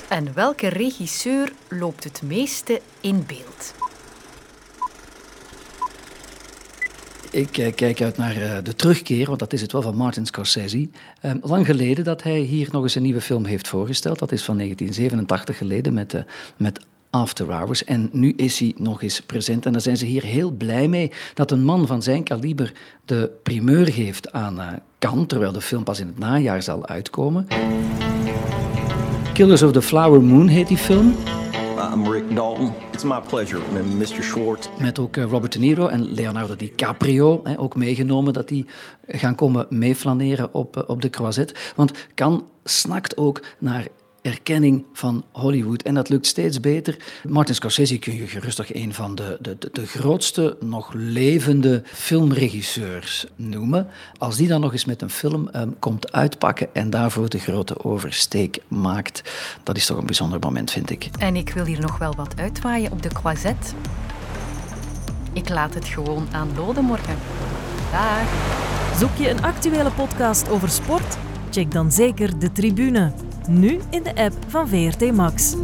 En 0.10 0.34
welke 0.34 0.68
regisseur 0.68 1.52
loopt 1.70 2.04
het 2.04 2.22
meeste 2.22 2.82
in 3.02 3.24
beeld? 3.28 3.74
Ik 7.32 7.58
uh, 7.58 7.74
kijk 7.76 8.02
uit 8.02 8.18
naar 8.18 8.38
uh, 8.38 8.58
de 8.64 8.76
terugkeer, 8.76 9.28
want 9.28 9.40
dat 9.40 9.54
is 9.54 9.62
het 9.62 9.72
wel 9.72 9.82
van 9.82 9.96
Martin 9.96 10.26
Scorsese. 10.26 10.90
Uh, 11.22 11.32
lang 11.42 11.66
geleden 11.66 12.04
dat 12.04 12.24
hij 12.24 12.40
hier 12.40 12.70
nog 12.72 12.84
eens 12.84 12.96
een 12.96 13.02
nieuwe 13.02 13.22
film 13.22 13.46
heeft 13.46 13.68
voorgesteld. 13.68 14.20
Dat 14.20 14.32
is 14.32 14.44
van 14.44 14.58
1987 14.58 15.58
geleden 15.58 15.94
met, 15.94 16.24
met 16.58 16.80
After 17.10 17.52
Hours. 17.52 17.84
En 17.84 18.10
nu 18.12 18.34
is 18.36 18.60
hij 18.60 18.74
nog 18.78 19.02
eens 19.02 19.22
present. 19.22 19.66
En 19.66 19.72
daar 19.72 19.82
zijn 19.82 19.98
ze 19.98 20.06
hier 20.06 20.24
heel 20.24 20.52
blij 20.52 20.88
mee 20.88 21.12
dat 21.34 21.52
een 21.52 21.64
man 21.64 21.88
van 21.88 22.02
zijn 22.02 22.24
kaliber 22.24 22.74
de 23.06 23.32
primeur 23.44 23.88
geeft 23.88 24.32
aan 24.32 24.82
Cannes, 25.00 25.28
terwijl 25.28 25.52
de 25.52 25.62
film 25.62 25.84
pas 25.84 26.00
in 26.00 26.08
het 26.08 26.20
najaar 26.20 26.62
zal 26.62 26.88
uitkomen. 26.88 27.48
Killers 29.34 29.64
of 29.64 29.72
the 29.72 29.82
Flower 29.82 30.22
Moon 30.22 30.48
heet 30.48 30.68
die 30.68 30.78
film. 30.78 31.16
I'm 31.78 32.08
Rick 32.12 32.36
Dalton. 32.36 32.74
It's 32.92 33.04
my 33.04 33.20
pleasure, 33.28 33.62
Mr. 33.98 34.24
Schwartz. 34.24 34.70
Met 34.80 35.00
ook 35.00 35.18
eh, 35.18 35.24
Robert 35.24 35.52
De 35.52 35.60
Niro 35.60 35.88
en 35.88 36.14
Leonardo 36.14 36.56
DiCaprio, 36.56 37.40
hè, 37.44 37.60
ook 37.60 37.76
meegenomen, 37.76 38.34
dat 38.34 38.48
die 38.48 38.66
gaan 39.08 39.36
komen 39.36 39.66
meeflaneren 39.70 40.54
op, 40.54 40.78
eh, 40.78 40.84
op 40.88 41.02
de 41.02 41.10
croisette. 41.10 41.54
Want 41.76 41.92
Kan 42.14 42.46
snakt 42.64 43.18
ook 43.18 43.42
naar 43.58 43.88
erkenning 44.24 44.86
van 44.94 45.24
Hollywood. 45.32 45.82
En 45.82 45.94
dat 45.94 46.10
lukt 46.10 46.28
steeds 46.28 46.60
beter. 46.60 46.98
Martin 47.28 47.56
Scorsese 47.56 48.00
kun 48.00 48.16
je 48.16 48.28
gerustig 48.28 48.74
een 48.74 48.94
van 48.94 49.16
de, 49.16 49.38
de, 49.42 49.58
de 49.72 49.88
grootste 49.88 50.58
nog 50.60 50.94
levende 50.94 51.82
filmregisseurs 51.86 53.26
noemen. 53.36 53.88
Als 54.18 54.38
die 54.38 54.48
dan 54.48 54.62
nog 54.62 54.72
eens 54.72 54.86
met 54.86 55.02
een 55.02 55.10
film 55.10 55.50
um, 55.56 55.80
komt 55.80 56.12
uitpakken 56.12 56.74
en 56.74 56.90
daarvoor 56.90 57.30
de 57.30 57.40
grote 57.40 57.84
oversteek 57.84 58.60
maakt, 58.68 59.32
dat 59.64 59.78
is 59.78 59.86
toch 59.86 59.98
een 59.98 60.06
bijzonder 60.06 60.40
moment, 60.40 60.72
vind 60.72 60.90
ik. 60.90 61.10
En 61.20 61.36
ik 61.36 61.50
wil 61.50 61.66
hier 61.66 61.80
nog 61.80 61.98
wel 61.98 62.16
wat 62.16 62.40
uitwaaien 62.40 62.92
op 62.92 63.02
de 63.02 63.10
croisette. 63.10 63.74
Ik 65.34 65.50
laat 65.50 65.74
het 65.74 65.86
gewoon 65.86 66.28
aan 66.32 66.56
Lode 66.56 66.82
morgen. 66.82 67.18
Dag. 67.92 68.28
Zoek 69.00 69.16
je 69.18 69.30
een 69.30 69.44
actuele 69.44 69.92
podcast 69.92 70.50
over 70.50 70.70
sport? 70.70 71.18
Check 71.50 71.72
dan 71.72 71.92
zeker 71.92 72.40
de 72.40 72.52
tribune. 72.52 73.33
Nu 73.48 73.80
in 73.90 74.04
de 74.04 74.16
app 74.16 74.34
van 74.48 74.68
VRT 74.68 75.12
Max. 75.12 75.56